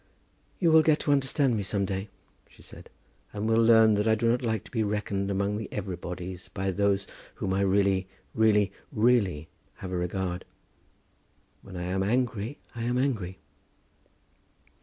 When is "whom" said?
7.35-7.53